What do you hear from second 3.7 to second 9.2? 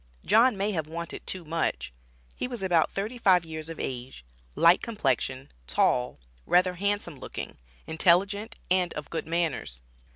age, light complexion tall rather handsome looking, intelligent, and of